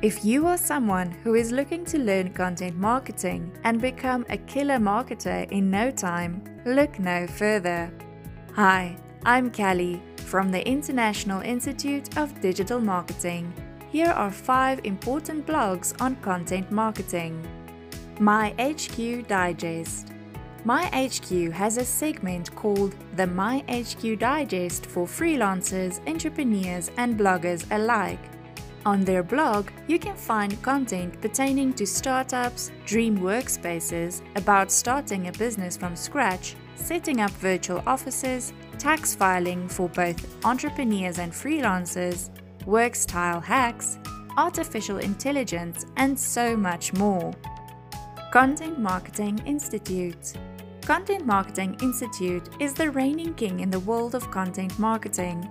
If 0.00 0.24
you 0.24 0.46
are 0.46 0.56
someone 0.56 1.10
who 1.10 1.34
is 1.34 1.50
looking 1.50 1.84
to 1.86 1.98
learn 1.98 2.32
content 2.32 2.76
marketing 2.76 3.50
and 3.64 3.80
become 3.80 4.24
a 4.30 4.36
killer 4.36 4.78
marketer 4.78 5.50
in 5.50 5.72
no 5.72 5.90
time, 5.90 6.44
look 6.64 7.00
no 7.00 7.26
further. 7.26 7.90
Hi, 8.54 8.96
I'm 9.24 9.50
Callie 9.50 10.00
from 10.18 10.52
the 10.52 10.64
International 10.64 11.40
Institute 11.40 12.16
of 12.16 12.40
Digital 12.40 12.80
Marketing. 12.80 13.52
Here 13.90 14.10
are 14.10 14.30
5 14.30 14.82
important 14.84 15.44
blogs 15.44 16.00
on 16.00 16.14
content 16.22 16.70
marketing. 16.70 17.44
My 18.20 18.54
HQ 18.56 19.26
Digest 19.26 20.12
My 20.64 20.84
HQ 20.94 21.50
has 21.50 21.76
a 21.76 21.84
segment 21.84 22.54
called 22.54 22.94
the 23.16 23.26
My 23.26 23.64
HQ 23.68 24.20
Digest 24.20 24.86
for 24.86 25.08
freelancers, 25.08 25.98
entrepreneurs, 26.06 26.92
and 26.98 27.18
bloggers 27.18 27.66
alike. 27.72 28.20
On 28.88 29.04
their 29.04 29.22
blog, 29.22 29.68
you 29.86 29.98
can 29.98 30.16
find 30.16 30.62
content 30.62 31.20
pertaining 31.20 31.74
to 31.74 31.86
startups, 31.86 32.72
dream 32.86 33.18
workspaces, 33.18 34.22
about 34.34 34.72
starting 34.72 35.28
a 35.28 35.32
business 35.32 35.76
from 35.76 35.94
scratch, 35.94 36.56
setting 36.74 37.20
up 37.20 37.30
virtual 37.32 37.82
offices, 37.86 38.54
tax 38.78 39.14
filing 39.14 39.68
for 39.68 39.90
both 39.90 40.42
entrepreneurs 40.42 41.18
and 41.18 41.30
freelancers, 41.30 42.30
work 42.64 42.94
style 42.94 43.40
hacks, 43.40 43.98
artificial 44.38 44.96
intelligence, 44.96 45.84
and 45.98 46.18
so 46.18 46.56
much 46.56 46.94
more. 46.94 47.34
Content 48.32 48.78
Marketing 48.78 49.38
Institute 49.44 50.32
Content 50.80 51.26
Marketing 51.26 51.76
Institute 51.82 52.48
is 52.58 52.72
the 52.72 52.90
reigning 52.90 53.34
king 53.34 53.60
in 53.60 53.70
the 53.70 53.80
world 53.80 54.14
of 54.14 54.30
content 54.30 54.78
marketing. 54.78 55.46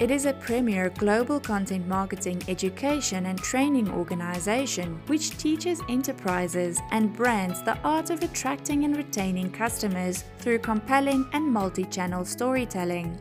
It 0.00 0.10
is 0.10 0.26
a 0.26 0.32
premier 0.32 0.88
global 0.90 1.38
content 1.38 1.86
marketing 1.86 2.42
education 2.48 3.26
and 3.26 3.38
training 3.38 3.88
organization 3.90 5.00
which 5.06 5.36
teaches 5.36 5.80
enterprises 5.88 6.80
and 6.90 7.14
brands 7.14 7.62
the 7.62 7.78
art 7.84 8.10
of 8.10 8.22
attracting 8.22 8.84
and 8.84 8.96
retaining 8.96 9.52
customers 9.52 10.24
through 10.38 10.58
compelling 10.58 11.28
and 11.34 11.46
multi-channel 11.46 12.24
storytelling. 12.24 13.16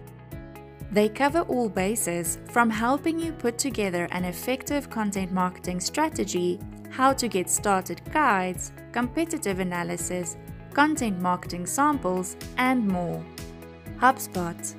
They 0.91 1.07
cover 1.07 1.41
all 1.41 1.69
bases 1.69 2.39
from 2.49 2.69
helping 2.69 3.19
you 3.19 3.31
put 3.33 3.57
together 3.57 4.07
an 4.11 4.25
effective 4.25 4.89
content 4.89 5.31
marketing 5.31 5.81
strategy, 5.81 6.59
how 6.89 7.13
to 7.13 7.27
get 7.27 7.49
started 7.49 8.01
guides, 8.11 8.71
competitive 8.91 9.59
analysis, 9.59 10.35
content 10.73 11.21
marketing 11.21 11.67
samples, 11.67 12.37
and 12.57 12.87
more. 12.87 13.23
HubSpot 13.99 14.75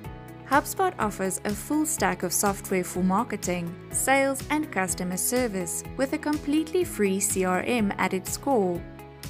HubSpot 0.53 0.93
offers 0.99 1.41
a 1.47 1.51
full 1.51 1.87
stack 1.87 2.23
of 2.23 2.31
software 2.31 2.85
for 2.85 3.03
marketing, 3.03 3.75
sales, 3.91 4.45
and 4.51 4.71
customer 4.71 5.17
service 5.17 5.83
with 5.97 6.13
a 6.13 6.19
completely 6.19 6.85
free 6.85 7.19
CRM 7.19 7.95
at 7.97 8.13
its 8.13 8.37
core. 8.37 8.79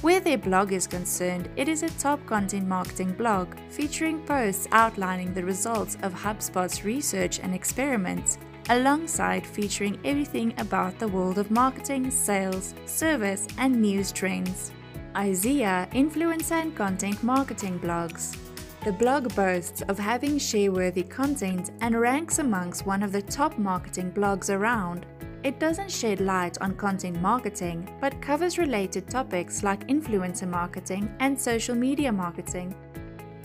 Where 0.01 0.19
their 0.19 0.37
blog 0.37 0.73
is 0.73 0.85
concerned, 0.85 1.47
it 1.55 1.69
is 1.69 1.81
a 1.81 1.89
top 1.91 2.25
content 2.25 2.67
marketing 2.67 3.13
blog 3.13 3.55
featuring 3.69 4.19
posts 4.25 4.67
outlining 4.73 5.33
the 5.33 5.45
results 5.45 5.95
of 6.01 6.13
HubSpot's 6.13 6.83
research 6.83 7.39
and 7.39 7.55
experiments, 7.55 8.37
alongside 8.67 9.47
featuring 9.47 9.97
everything 10.03 10.53
about 10.57 10.99
the 10.99 11.07
world 11.07 11.37
of 11.37 11.49
marketing, 11.49 12.11
sales, 12.11 12.73
service, 12.85 13.47
and 13.57 13.81
news 13.81 14.11
trends. 14.11 14.73
IZEA 15.15 15.89
influencer 15.93 16.61
and 16.61 16.75
content 16.75 17.23
marketing 17.23 17.79
blogs. 17.79 18.35
The 18.83 18.91
blog 18.91 19.33
boasts 19.33 19.81
of 19.83 19.97
having 19.97 20.37
share-worthy 20.37 21.03
content 21.03 21.71
and 21.79 21.97
ranks 21.97 22.39
amongst 22.39 22.85
one 22.85 23.01
of 23.01 23.13
the 23.13 23.21
top 23.21 23.57
marketing 23.57 24.11
blogs 24.11 24.53
around. 24.53 25.05
It 25.41 25.57
doesn't 25.57 25.89
shed 25.89 26.19
light 26.19 26.57
on 26.59 26.75
content 26.75 27.21
marketing, 27.21 27.89
but 28.01 28.21
covers 28.21 28.57
related 28.57 29.09
topics 29.09 29.63
like 29.63 29.87
influencer 29.87 30.49
marketing 30.49 31.09
and 31.21 31.39
social 31.39 31.75
media 31.75 32.11
marketing. 32.11 32.75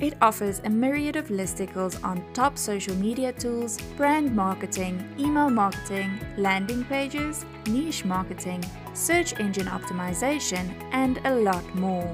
It 0.01 0.17
offers 0.21 0.61
a 0.65 0.71
myriad 0.71 1.15
of 1.15 1.29
listicles 1.29 2.03
on 2.03 2.25
top 2.33 2.59
social 2.59 2.97
media 2.97 3.33
tools, 3.33 3.81
brand 3.97 4.35
marketing, 4.35 5.09
email 5.21 5.51
marketing, 5.51 6.19
landing 6.37 6.83
pages, 6.87 7.47
niche 7.69 8.05
marketing, 8.05 8.65
search 8.93 9.39
engine 9.39 9.67
optimization, 9.67 10.69
and 10.91 11.21
a 11.25 11.33
lot 11.33 11.65
more. 11.77 12.13